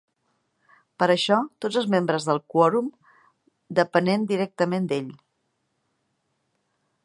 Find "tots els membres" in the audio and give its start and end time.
1.65-2.25